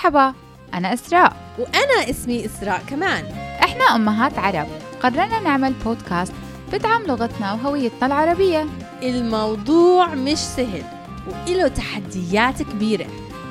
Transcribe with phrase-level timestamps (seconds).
[0.00, 0.34] مرحبا
[0.74, 1.56] أنا إسراء.
[1.58, 3.24] وأنا اسمي إسراء كمان.
[3.64, 4.68] إحنا أمهات عرب.
[5.02, 6.32] قررنا نعمل بودكاست
[6.72, 8.66] بدعم لغتنا وهويتنا العربية.
[9.02, 10.84] الموضوع مش سهل
[11.26, 13.06] وإله تحديات كبيرة.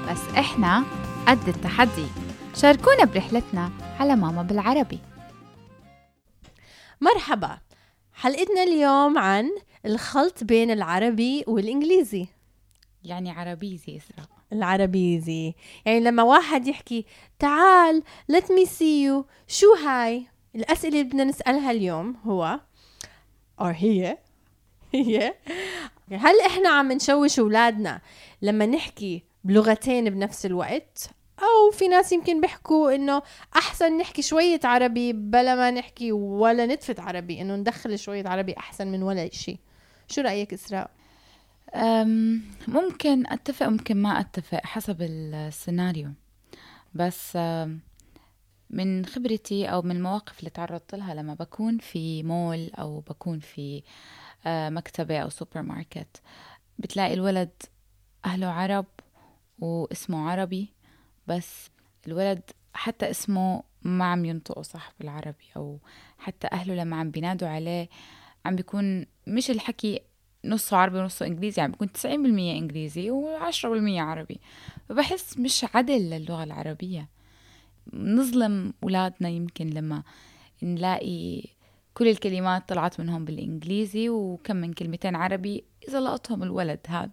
[0.10, 0.84] بس إحنا
[1.28, 2.08] قد التحدي.
[2.56, 5.00] شاركونا برحلتنا على ماما بالعربي.
[7.02, 7.58] مرحبا.
[8.14, 9.50] حلقتنا اليوم عن
[9.86, 12.28] الخلط بين العربي والإنجليزي.
[13.04, 14.39] يعني عربيزي إسراء.
[14.54, 15.54] العربيزي.
[15.86, 17.06] يعني لما واحد يحكي
[17.40, 22.60] تعال let me see you شو هاي؟ الأسئلة اللي بدنا نسألها اليوم هو
[23.60, 24.18] أو هي
[24.94, 25.34] هي
[26.12, 28.02] هل إحنا عم نشوش أولادنا
[28.42, 31.10] لما نحكي بلغتين بنفس الوقت؟
[31.40, 33.22] أو في ناس يمكن بيحكوا إنه
[33.56, 38.88] أحسن نحكي شوية عربي بلا ما نحكي ولا نتفة عربي إنه ندخل شوية عربي أحسن
[38.88, 39.58] من ولا شيء
[40.08, 40.92] شو رأيك إسراء؟
[42.68, 46.10] ممكن أتفق ممكن ما أتفق حسب السيناريو.
[46.94, 47.38] بس
[48.70, 53.84] من خبرتي أو من المواقف اللي تعرضت لها لما بكون في مول أو بكون في
[54.46, 56.22] آه، مكتبة أو سوبر ماركت
[56.80, 57.50] بتلاقي الولد
[58.26, 58.86] أهله عرب
[59.60, 60.74] واسمه عربي
[61.28, 61.70] بس
[62.08, 62.42] الولد
[62.74, 65.80] حتى اسمه ما عم ينطقه صح بالعربي أو
[66.18, 67.90] حتى أهله لما عم بينادوا عليه
[68.46, 70.00] عم بيكون مش الحكي
[70.46, 74.40] نصه عربي ونصه إنجليزي يعني بيكون 90% إنجليزي و10% عربي.
[74.90, 77.10] فبحس مش عدل للغه العربية.
[77.94, 80.04] نظلم أولادنا يمكن لما
[80.64, 81.44] نلاقي
[81.94, 87.12] كل الكلمات طلعت منهم بالإنجليزي وكم من كلمتين عربي اذا لقطهم الولد هاد.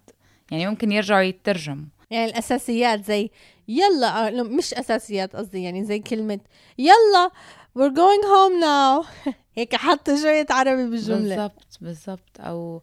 [0.51, 1.85] يعني ممكن يرجعوا يترجموا.
[2.09, 3.29] يعني الأساسيات زي
[3.67, 6.39] يلا آه، مش أساسيات قصدي يعني زي كلمة
[6.77, 7.31] يلا
[7.77, 9.07] we're going home now.
[9.57, 11.35] هيك حط شوية عربي بالجملة.
[11.35, 12.39] بالضبط بالضبط.
[12.39, 12.81] أو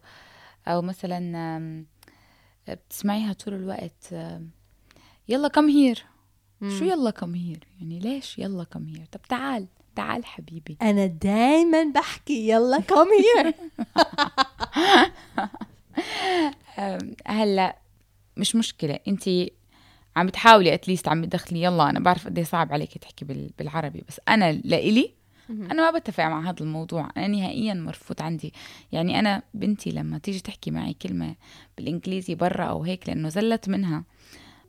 [0.67, 1.85] أو مثلا
[2.69, 4.15] بتسمعيها طول الوقت
[5.29, 6.05] يلا come here.
[6.61, 10.77] شو يلا come here يعني ليش يلا come here طب تعال تعال حبيبي.
[10.81, 13.53] أنا دايما بحكي يلا here.
[16.79, 17.75] أم، هلا
[18.37, 18.99] مش مشكلة.
[19.07, 19.23] أنت
[20.15, 24.03] عم بتحاولي اتليست عم بتدخلي يلا أنا بعرف قد إيه صعب عليك تحكي بال- بالعربي
[24.09, 25.11] بس أنا لإلي.
[25.49, 27.09] أنا ما بتفق مع هذا الموضوع.
[27.17, 28.53] أنا نهائيا مرفوض عندي.
[28.91, 31.35] يعني أنا بنتي لما تيجي تحكي معي كلمة
[31.77, 34.03] بالإنجليزي برا أو هيك لأنه زلت منها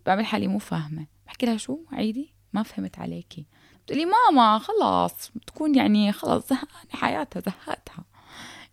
[0.07, 1.07] بعمل حالي مو فاهمة.
[1.27, 3.47] بحكي لها شو؟ عيدي؟ ما فهمت عليكي.
[3.85, 8.05] بتقولي ماما خلاص بتكون يعني خلاص زهقانة حياتها زهقتها.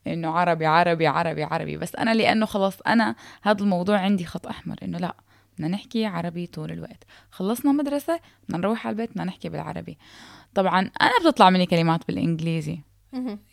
[0.07, 1.77] إنه عربي عربي عربي عربي.
[1.77, 4.75] بس أنا لأنه خلص أنا هذا الموضوع عندي خط أحمر.
[4.83, 5.15] إنه لا
[5.55, 7.03] بدنا نحكي عربي طول الوقت.
[7.31, 9.97] خلصنا مدرسة بدنا نروح على البيت بدنا نحكي بالعربي.
[10.55, 12.79] طبعا أنا بتطلع مني كلمات بالإنجليزي.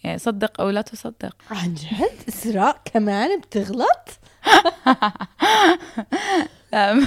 [0.04, 1.36] يعني صدق أو لا تصدق.
[1.50, 4.20] عن جد؟ إسراء كمان بتغلط؟
[6.72, 7.06] لا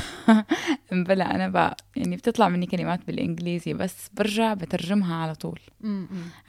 [0.91, 5.59] بلا أنا بقى يعني بتطلع مني كلمات بالإنجليزي بس برجع بترجمها على طول.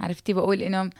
[0.00, 0.90] عرفتي؟ بقول إنه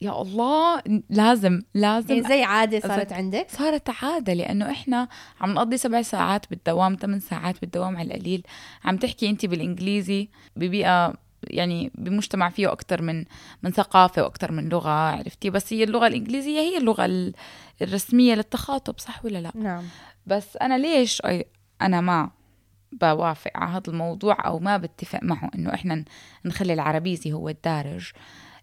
[0.00, 3.12] يا الله لازم لازم يعني زي عادة صارت.
[3.12, 5.08] عندك؟ صارت عادة لأنه إحنا
[5.40, 8.42] عم نقضي سبع ساعات بالدوام ثمان ساعات بالدوام على القليل.
[8.84, 13.24] عم تحكي أنت بالإنجليزي ببيئة يعني بمجتمع فيه أكتر من
[13.62, 17.34] من ثقافة وأكتر من لغة عرفتي؟ بس هي اللغة الإنجليزية هي اللغة ال-
[17.82, 19.84] الرسمية للتخاطب صح ولا لا؟ نعم.
[20.26, 21.22] بس أنا ليش
[21.82, 22.30] أنا ما
[22.92, 26.04] بوافق على هذا الموضوع أو ما بتفق معه إنه إحنا
[26.44, 28.10] نخلي العربيزي هو الدارج؟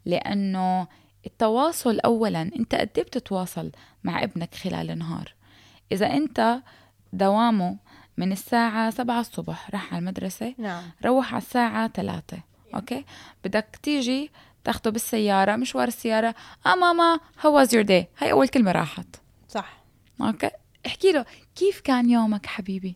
[0.05, 0.87] لأنه
[1.25, 3.71] التواصل أولا أنت قد إيه بتتواصل
[4.03, 5.33] مع ابنك خلال النهار؟
[5.91, 6.59] إذا أنت
[7.13, 7.77] دوامه
[8.17, 10.83] من الساعة سبعة الصبح راح على المدرسة نعم.
[11.05, 12.37] روح على الساعة ثلاثة
[12.75, 13.05] okay
[13.45, 14.31] بدك تيجي
[14.63, 16.35] تاخده بالسيارة مشوار السيارة.
[16.65, 19.07] آه ماما how was your day هاي أول كلمة راحت.
[19.49, 19.83] صح.
[20.21, 20.49] okay
[20.85, 21.25] احكي له
[21.55, 22.95] كيف كان يومك حبيبي؟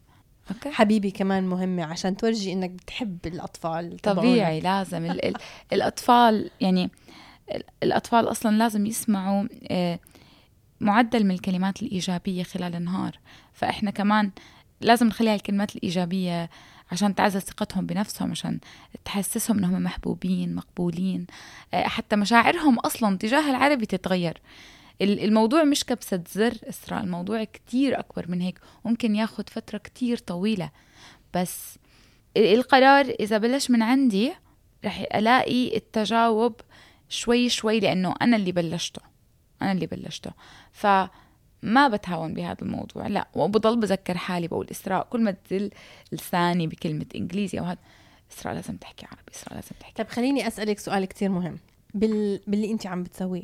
[0.51, 4.00] أوكي حبيبي كمان مهمة عشان تورجي إنك بتحب الأطفال.
[4.00, 5.06] طبيعي لازم.
[5.06, 5.34] ال ال
[5.73, 6.90] الأطفال يعني
[7.56, 10.00] ال- الأطفال أصلا لازم يسمعوا آه،
[10.79, 13.19] معدل من الكلمات الإيجابية خلال النهار.
[13.53, 14.31] فإحنا كمان
[14.81, 16.50] لازم نخليها الكلمات الإيجابية
[16.92, 18.59] عشان تعزز ثقتهم بنفسهم عشان
[19.06, 21.28] تحسسهم انهم محبوبين مقبولين.
[21.74, 24.41] آه، حتى مشاعرهم أصلا تجاه العربي تتغير.
[25.02, 28.59] ال- الموضوع مش كبسة زر إسراء الموضوع كتير أكبر من هيك.
[28.86, 30.70] ممكن ياخد فترة كتير طويلة.
[31.34, 31.78] بس
[32.38, 34.32] ال- القرار إذا بلش من عندي
[34.85, 36.62] رح ألاقي التجاوب
[37.09, 39.02] شوي شوي لأنه أنا اللي بلشته.
[39.62, 40.32] أنا اللي بلشته.
[41.61, 43.08] فما بتهاون بهذا الموضوع.
[43.08, 45.08] لا وبضل بذكر حالي بقول إسراء.
[45.09, 45.72] كل ما تزل
[46.11, 47.78] لساني بكلمة إنجليزي أو هذا
[48.32, 49.94] إسراء لازم تحكي عربي إسراء لازم تحكي.
[49.94, 51.58] طيب خليني أسألك سؤال كتير مهم.
[51.94, 52.40] بال...
[52.47, 53.44] باللي أنت عم بتسويه.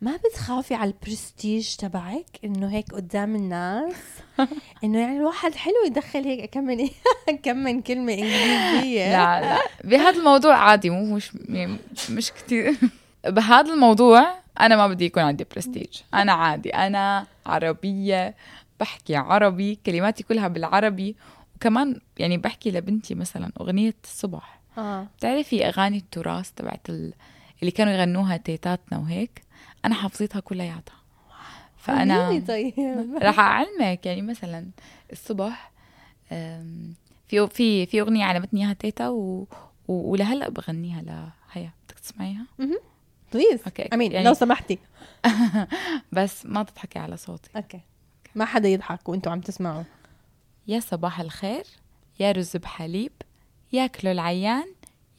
[0.00, 3.94] ما بتخافي على البرستيج تبعك؟ إنه هيك قدام الناس؟
[4.84, 6.88] إنه يعني الواحد حلو يدخل هيك كم من
[7.44, 9.58] كم من كلمة إنجليزية؟ لا لا.
[9.84, 11.76] بهذا الموضوع عادي مو مش يعني
[12.10, 12.76] مش كتير.
[13.26, 16.70] بهذا الموضوع أنا ما بدي يكون عندي برستيج أنا عادي.
[16.70, 18.34] أنا عربية
[18.80, 21.16] بحكي عربي كلماتي كلها بالعربي.
[21.56, 24.60] وكمان يعني بحكي لبنتي مثلا أغنية الصبح.
[24.78, 25.06] آه.
[25.18, 27.12] بتعرفي أغاني التراث تبعت ال...
[27.60, 29.42] اللي كانوا يغنوها تيتاتنا وهيك؟
[29.84, 30.96] أنا حافظتها كلياتها.
[31.76, 32.74] فأنا طيب.
[33.22, 34.06] راح أعلمك.
[34.06, 34.66] يعني مثلا
[35.12, 35.72] الصبح
[37.28, 39.46] في في في أغنية علمتني إياها تيتا و...
[39.88, 39.92] و...
[40.12, 41.70] ولهلأ بغنيها لهيا.
[41.88, 42.46] بدك تسمعيها؟
[43.36, 44.78] please أوكي I mean يعني لو سمحتي.
[46.12, 47.50] بس ما تضحكي على صوتي.
[47.56, 47.80] okay
[48.34, 49.82] ما حدا يضحك وأنتم عم تسمعوا.
[50.68, 51.64] يا صباح الخير
[52.20, 53.12] يا رز بحليب
[53.72, 54.66] ياكلوا العيان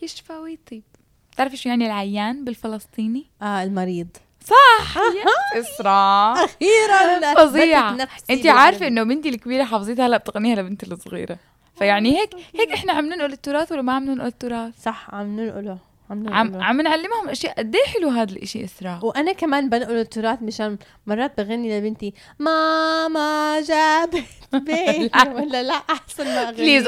[0.01, 0.83] يشفى ويطيب
[1.31, 4.07] بتعرفي شو يعني العيان بالفلسطيني؟ آه المريض.
[4.45, 4.97] صح.
[5.59, 7.91] اسراء أخيرا.
[8.03, 8.45] نفسي انت.
[8.47, 11.37] عارفة إنه بنتي الكبيرة حافظتها هلا بتغنيها لبنتي الصغيرة.
[11.75, 15.77] فيعني هيك هيك إحنا عم ننقل التراث ولا ما عم ننقل التراث؟ صح عم ننقله.
[16.09, 17.53] عم عم عم نعلمهم أشياء.
[17.57, 20.77] قد إيه حلو هذا الإشي إسراء؟ وأنا كمان بنقل التراث مشان
[21.07, 24.23] مرات بغني لبنتي ماما جابت
[24.53, 26.87] بيبي ولا لا أحسن ما please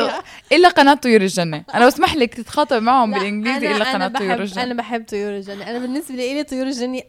[0.51, 1.63] إلا قناة طيور الجنة.
[1.75, 4.63] أنا بسمح لك تتخاطب معهم لا، بالإنجليزي إلا أنا قناة طيور الجنة.
[4.63, 5.69] أنا بحب طيور الجنة.
[5.69, 7.01] أنا بالنسبة لي طيور الجنة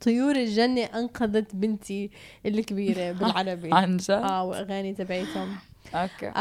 [0.00, 2.10] طيور الجنة أنقذت بنتي
[2.46, 3.70] الكبيرة بالعربي.
[3.78, 5.56] عن جد؟ آه واغاني تبعتهم
[5.94, 6.32] okay.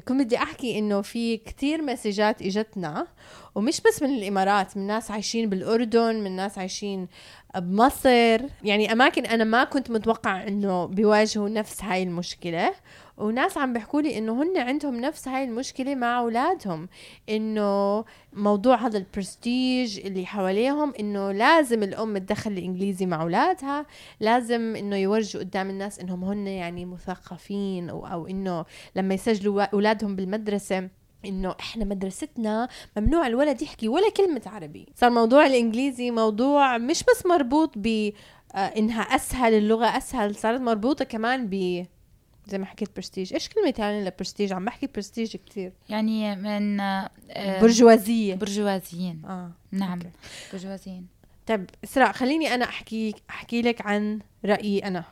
[0.00, 3.06] كنت بدي أحكي إنه في كتير messages إجتنا
[3.54, 7.08] ومش بس من الإمارات من ناس عايشين بالأردن من ناس عايشين
[7.56, 8.40] بمصر.
[8.64, 12.74] يعني أماكن أنا ما كنت متوقع إنه بيواجهوا نفس هاي المشكلة.
[13.18, 16.88] وناس عم بيحكوا لي إنه هن عندهم نفس هاي المشكلة مع أولادهم
[17.28, 23.86] إنه موضوع هذا البرستيج اللي حواليهم إنه لازم الأم تدخل الإنجليزي مع أولادها
[24.20, 28.64] لازم إنه يورجوا قدام الناس إنهم هن يعني مثقفين أو, أو إنه
[28.96, 30.88] لما يسجلوا وا- أولادهم بالمدرسة
[31.24, 34.86] إنه إحنا مدرستنا ممنوع الولد يحكي ولا كلمة عربي.
[34.96, 38.10] صار موضوع الإنجليزي موضوع مش بس مربوط ب
[38.54, 41.86] آه، إنها أسهل اللغة أسهل صارت مربوطة كمان ب
[42.46, 43.34] زي ما حكيت برستيج.
[43.34, 45.72] إيش كلمة ثانية لبرستيج؟ عم بحكي برستيج كتير.
[45.88, 47.10] يعني من آه،
[47.60, 48.34] برجوازية.
[48.34, 49.22] برجوازيين.
[49.24, 50.10] آه نعم okay.
[50.52, 51.06] برجوازيين.
[51.46, 55.04] طيب إسراء خليني أنا أحكي أحكي لك عن رأيي أنا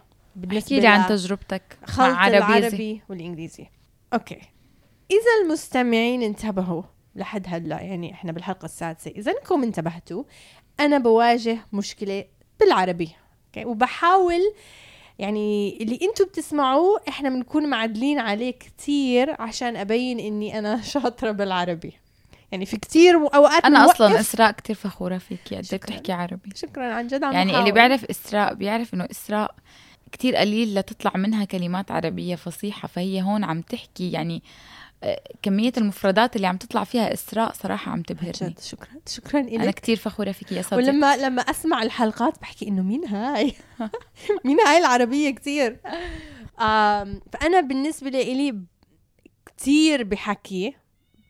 [0.52, 3.66] احكي لي عن تجربتك خلط مع العربي والإنجليزي.
[4.14, 4.40] okay.
[5.10, 6.82] إذا المستمعين انتبهوا
[7.14, 9.10] لحد هلأ يعني إحنا بالحلقة السادسة.
[9.10, 10.24] إذا انكم انتبهتوا
[10.80, 12.24] أنا بواجه مشكلة
[12.60, 13.10] بالعربي
[13.46, 14.54] okay؟ وبحاول
[15.18, 21.92] يعني اللي أنتم بتسمعوه إحنا بنكون معدلين عليه كتير عشان أبين إني أنا شاطرة بالعربي
[22.52, 25.78] يعني في كتير اوقات أنا أصلا إسراء كتير فخورة فيكي قد إيه.
[25.78, 27.72] بتحكي عربي شكرا عن جد عم يعني اللي بحاول.
[27.72, 29.54] بيعرف إسراء بيعرف إنه إسراء
[30.12, 34.42] كتير قليل لتطلع منها كلمات عربية فصيحة فهي هون عم تحكي يعني
[35.42, 38.32] كمية المفردات اللي عم تطلع فيها إسراء صراحة عم تبهرني.
[38.32, 38.88] جد شكرا.
[39.08, 40.90] شكرا أنا لك كتير فخورة فيكي يا صديقتي.
[40.90, 43.54] ولما لما أسمع الحلقات بحكي إنه مين هاي؟
[44.44, 45.80] مين هاي العربية كثير
[47.32, 48.58] فأنا بالنسبة لي
[49.56, 50.74] كثير بحكي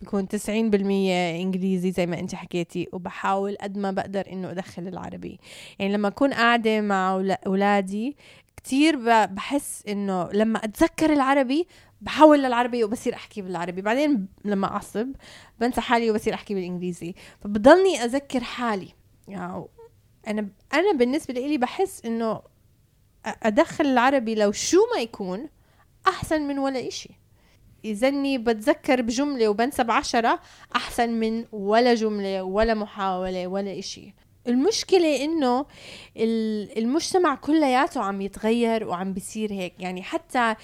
[0.03, 5.39] بكون 90% إنجليزي زي ما أنت حكيتي وبحاول قد ما بقدر إنه أدخل العربي.
[5.79, 8.17] يعني لما أكون قاعدة مع أولادي
[8.65, 11.67] كثير ب- بحس إنه لما أتذكر العربي
[12.01, 13.83] بحول للعربي وبصير أحكي بالعربي.
[13.83, 15.09] بعدين لما أعصب
[15.61, 17.15] بنسى حالي وبصير أحكي بالإنجليزي.
[17.41, 18.89] فبضلني أذكر حالي.
[19.29, 19.65] يعني
[20.29, 22.43] أنا أنا بالنسبة لي بحس إنه
[23.27, 25.49] أدخل العربي لو شو ما يكون
[26.09, 27.11] أحسن من ولا إشي.
[27.85, 30.41] إذا إني بتذكر بجملة وبنسى بعشرة
[30.77, 34.15] أحسن من ولا جملة ولا محاولة ولا إشي.
[34.49, 35.67] المشكلة إنه
[36.17, 39.73] ال- المجتمع كلياته عم يتغير وعم بيصير هيك.
[39.79, 40.55] يعني حتى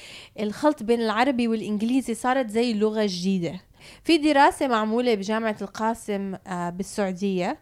[0.40, 3.60] الخلط بين العربي والإنجليزي صارت زي لغة جديدة.
[4.04, 7.58] في دراسة معمولة بجامعة القاسم آه، بالسعودية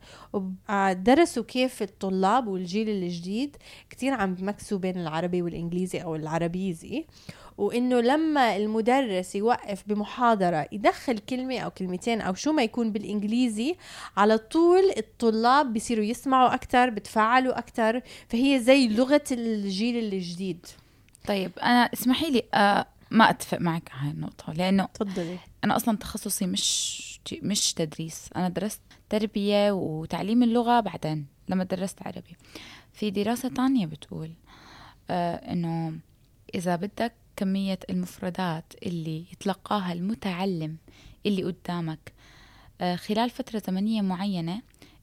[0.69, 3.57] ودرسوا كيف الطلاب والجيل الجديد
[3.91, 7.05] كتير عم بمكسوا بين العربي والإنجليزي أو العربيزي.
[7.59, 13.77] وإنه لما المدرس يوقف بمحاضرة يدخل كلمة أو كلمتين أو شو ما يكون بالإنجليزي
[14.17, 20.67] على طول الطلاب بيصيروا يسمعوا أكتر بتفاعلوا أكتر فهي زي لغة الجيل الجديد.
[21.27, 25.39] طيب أنا اسمحي لي آه ما أتفق معك على هاي النقطة لأنه تفضلي.
[25.65, 27.03] أنا أصلا تخصصي مش
[27.43, 28.29] مش تدريس.
[28.37, 32.37] أنا درست تربية وتعليم اللغة بعدين لما درست عربي.
[32.93, 34.31] في دراسة تانية بتقول
[35.11, 35.99] آه إنه
[36.55, 40.77] إذا بدك كمية المفردات اللي يتلقاها المتعلم
[41.27, 42.13] اللي قدامك.
[42.81, 44.63] آه خلال فترة زمنية معينة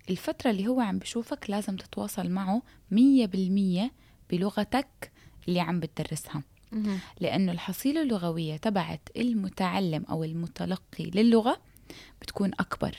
[0.09, 2.61] الفترة اللي هو عم بشوفك لازم تتواصل معه
[2.91, 3.91] مية بالمية
[4.31, 5.11] بلغتك
[5.47, 6.43] اللي عم بتدرسها.
[7.19, 11.61] لأنه الحصيلة اللغوية تبعت المتعلم أو المتلقي للغة
[12.21, 12.95] بتكون أكبر.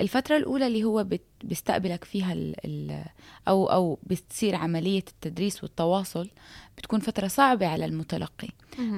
[0.00, 1.06] الفترة الأولى اللي هو
[1.44, 3.04] بيستقبلك فيها ال ال
[3.48, 6.30] أو أو بتصير عملية التدريس والتواصل
[6.78, 8.48] بتكون فترة صعبة على المتلقي.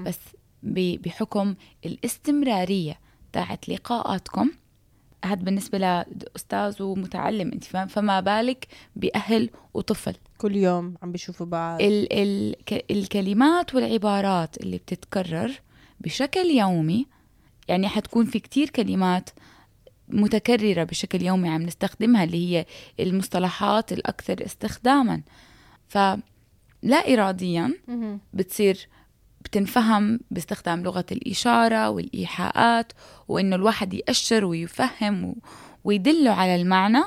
[0.04, 0.18] بس
[0.62, 1.54] ب- بحكم
[1.86, 2.98] الاستمرارية
[3.32, 4.50] تاعت لقاءاتكم
[5.24, 11.82] هذا بالنسبة لأستاذ ومتعلم أنت فاهم فما بالك بأهل وطفل؟ كل يوم عم بيشوفوا بعض.
[11.82, 12.56] ال ال
[12.90, 15.52] الكلمات والعبارات اللي بتتكرر
[16.00, 17.06] بشكل يومي
[17.68, 19.30] يعني حتكون في كتير كلمات
[20.10, 22.66] متكررة بشكل يومي عم نستخدمها اللي هي
[23.00, 25.22] المصطلحات الأكثر استخداما.
[25.88, 27.74] فلا إراديا.
[28.32, 28.88] بتصير
[29.40, 32.92] بتنفهم باستخدام لغة الإشارة والإيحاءات
[33.28, 35.36] وإنه الواحد يأشر ويفهم و-
[35.84, 37.02] ويدله على المعنى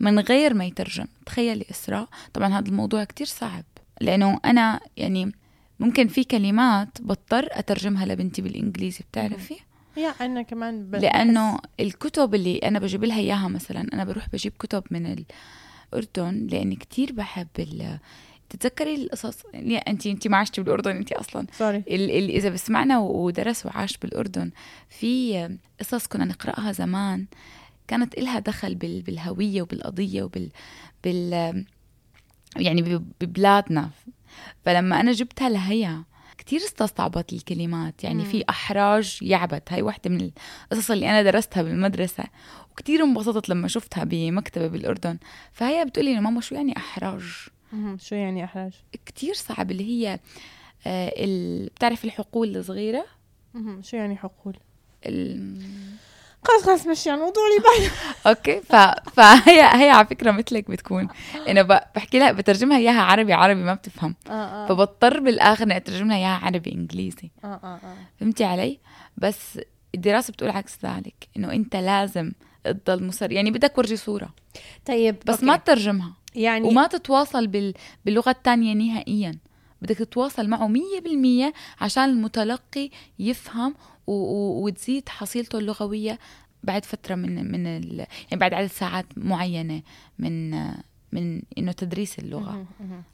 [0.00, 1.06] من غير ما يترجم.
[1.26, 2.08] تخيلي إسراء.
[2.32, 3.64] طبعا هذا الموضوع كتير صعب
[4.00, 5.32] لأنه أنا يعني
[5.80, 9.56] ممكن في كلمات بضطر أترجمها لبنتي بالإنجليزي بتعرفي؟
[9.96, 10.94] يا أنا كمان ب...
[10.94, 15.24] لأنه الكتب اللي أنا بجيب لها إياها مثلا أنا بروح بجيب كتب من
[15.92, 17.98] الأردن لأني كتير بحب ال
[18.50, 21.46] تتذكري القصص؟ يعني انت انت ما عشتي بالأردن انت أصلا.
[21.52, 24.50] سوري اللي إذا بسمعنا ودرس وعاش بالأردن
[24.88, 25.48] في
[25.80, 27.26] قصص كنا نقرأها زمان
[27.88, 30.48] كانت إلها دخل بال- بالهوية وبالقضية وبال
[31.04, 31.64] بال
[32.56, 32.82] يعني
[33.20, 33.90] ببلادنا.
[34.64, 36.04] فلما أنا جبتها لهيا
[36.40, 40.30] كتير استصعبت الكلمات يعني في أحراج يعبد هاي واحدة من
[40.72, 42.24] القصص اللي أنا درستها بالمدرسة
[42.72, 45.18] وكتير انبسطت لما شفتها بمكتبة بالأردن
[45.52, 47.22] فهي بتقولي لي ماما شو يعني أحراج
[47.72, 47.98] مهم.
[47.98, 48.72] شو يعني إحراج؟
[49.06, 50.20] كتير صعب اللي هي
[50.86, 51.66] آه، ال...
[51.66, 53.04] بتعرف الحقول الصغيرة.
[53.80, 54.56] شو يعني حقول؟
[55.06, 55.62] ال...
[56.44, 57.92] خلص خلص مشي عن موضوع اللي بعده
[58.26, 58.60] أوكي.
[58.60, 58.76] ف...
[59.10, 61.08] فهي هي على فكرة مثلك بتكون.
[61.48, 61.80] انه ب...
[61.94, 64.14] بحكي لها بترجمها إياها عربي عربي ما بتفهم.
[64.30, 64.66] آه آه.
[64.66, 67.30] فبضطر بالآخر إني اترجم لها إياها عربي إنجليزي.
[67.44, 67.96] آه آه آه.
[68.20, 68.78] فهمتي علي؟
[69.16, 69.58] بس
[69.94, 72.32] الدراسة بتقول عكس ذلك إنه أنت لازم
[72.64, 73.32] تضل مصر.
[73.32, 74.28] يعني بدك ورجي صورة.
[74.86, 75.46] طيب بس أوكي.
[75.46, 76.12] ما تترجمها.
[76.34, 77.74] يعني وما تتواصل بال...
[78.04, 79.38] باللغة الثانية نهائيا.
[79.82, 83.74] بدك تتواصل معه مية بالمية عشان المتلقي يفهم
[84.06, 84.12] و...
[84.12, 84.64] و...
[84.64, 86.18] وتزيد حصيلته اللغوية
[86.62, 87.98] بعد فترة من من ال...
[87.98, 89.82] يعني بعد عدد ساعات معينة
[90.18, 90.50] من
[91.12, 92.20] من إنه تدريس.
[92.20, 92.66] مهم.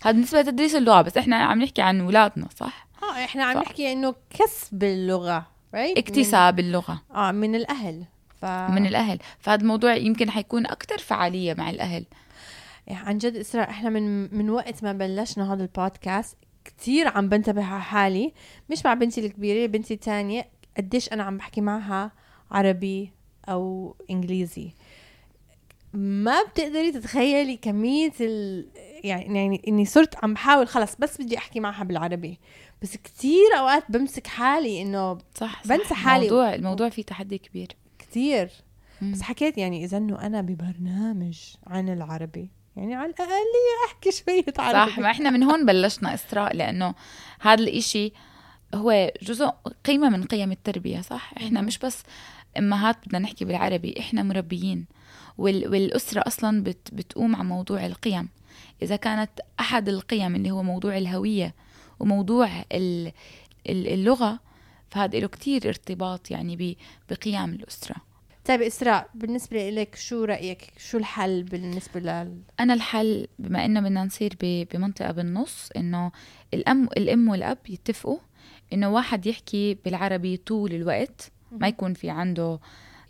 [0.02, 3.58] هذا بالنسبة لتدريس اللغة بس إحنا عم نحكي عن اولادنا صح؟ آه إحنا عم.
[3.58, 7.16] نحكي إنه كسب اللغة رايت اكتساب اللغة من...
[7.16, 8.04] آه من الأهل
[8.40, 12.04] ف من الأهل فهذا الموضوع يمكن حيكون أكثر فعالية مع الأهل
[12.86, 16.36] يعني عن جد إسراء إحنا من من وقت ما بلشنا هذا البودكاست
[16.78, 18.32] كثير عم بنتبه على حالي
[18.70, 22.12] مش مع بنتي الكبيرة بنتي الثانية قديش أنا عم بحكي معها
[22.50, 23.10] عربي
[23.48, 24.70] أو إنجليزي
[25.94, 28.66] ما بتقدري تتخيلي كمية ال...
[29.04, 32.38] يعني يعني إني صرت عم بحاول خلص بس بدي أحكي معها بالعربي
[32.82, 35.76] بس كتير أوقات بمسك حالي إنه صح, صح.
[35.76, 36.26] بنسى حالي.
[36.26, 37.68] الموضوع الموضوع فيه تحدي كبير
[37.98, 38.50] كتير
[39.02, 39.12] مم.
[39.12, 43.30] بس حكيت يعني إذا إنه أنا ببرنامج عن العربي يعني على الأقل
[43.86, 46.94] أحكي شوية عربي صح ما إحنا من هون بلشنا إسراء لأنه
[47.40, 48.12] هذا الإشي
[48.74, 49.50] هو جزء
[49.84, 51.64] قيمة من قيم التربية صح؟ إحنا مهم.
[51.64, 52.02] مش بس
[52.58, 54.86] أمهات بدنا نحكي بالعربي إحنا مربيين
[55.38, 55.68] وال...
[55.68, 56.88] والأسرة أصلا بت...
[56.92, 58.28] بتقوم على موضوع القيم.
[58.82, 59.30] إذا كانت
[59.60, 61.54] أحد القيم اللي هو موضوع الهوية
[62.00, 63.12] وموضوع ال...
[63.68, 64.40] ال- اللغة
[64.90, 66.76] فهذا له كتير ارتباط يعني ب...
[67.10, 67.96] بقيم الأسرة.
[68.48, 74.04] طيب إسراء بالنسبة لك شو رأيك؟ شو الحل بالنسبة لل؟ أنا الحل بما إنه بدنا
[74.04, 76.12] نصير بمنطقة بالنص إنه
[76.54, 78.18] الأم الأم والأب يتفقوا
[78.72, 82.58] إنه واحد يحكي بالعربي طول الوقت ما يكون في عنده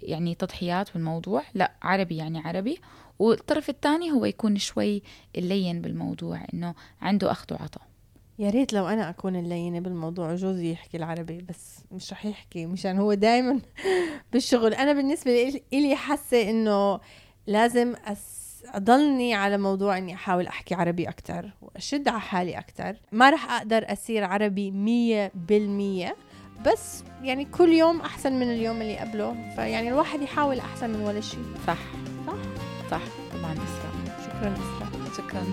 [0.02, 2.78] يعني تضحيات بالموضوع لا عربي يعني عربي.
[3.18, 5.02] والطرف الثاني هو يكون شوي
[5.36, 7.82] اللين بالموضوع إنه عنده أخذ وعطاء
[8.38, 12.98] يا ريت لو أنا أكون اللينة بالموضوع جوزي يحكي العربي بس مش رح يحكي مشان
[12.98, 13.60] هو دايما
[14.32, 14.74] بالشغل.
[14.74, 17.00] أنا بالنسبة لي حاسة إنه
[17.46, 18.46] لازم أس...
[18.74, 22.96] أضلني على موضوع إني أحاول أحكي عربي أكتر وأشد على حالي أكتر.
[23.12, 26.16] ما رح أقدر اصير عربي مية بالمية
[26.66, 29.50] بس يعني كل يوم أحسن من اليوم اللي قبله.
[29.56, 31.78] فيعني الواحد يحاول أحسن من ولا شيء صح.
[32.26, 32.36] صح؟
[32.90, 33.02] صح.
[33.38, 34.18] طبعا إسراء.
[34.26, 35.12] شكرا إسراء.
[35.16, 35.44] شكرا.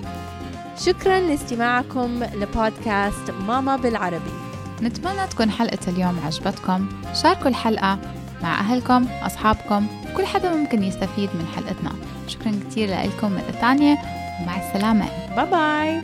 [0.78, 4.34] شكرا لاستماعكم لبودكاست ماما بالعربي.
[4.82, 6.90] نتمنى تكون حلقة اليوم عجبتكم.
[7.14, 8.00] شاركوا الحلقة
[8.44, 9.88] مع أهلكم أصحابكم
[10.18, 11.92] كل حدا ممكن يستفيد من حلقتنا.
[12.28, 13.98] شكرا كتير لكم مرة تانية.
[14.42, 15.06] ومع السلامة.
[15.36, 16.02] باي باي